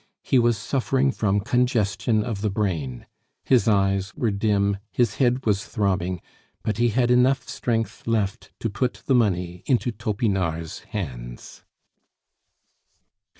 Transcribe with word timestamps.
He 0.23 0.39
was 0.39 0.57
suffering 0.57 1.11
from 1.11 1.41
congestion 1.41 2.23
of 2.23 2.41
the 2.41 2.49
brain; 2.49 3.05
his 3.43 3.67
eyes 3.67 4.15
were 4.15 4.31
dim, 4.31 4.77
his 4.91 5.17
head 5.17 5.45
was 5.45 5.63
throbbing, 5.67 6.21
but 6.63 6.79
he 6.79 6.87
had 6.89 7.11
enough 7.11 7.47
strength 7.47 8.07
left 8.07 8.49
to 8.61 8.67
put 8.67 9.03
the 9.05 9.13
money 9.13 9.61
into 9.67 9.91
Topinard's 9.91 10.79
hands. 10.89 11.63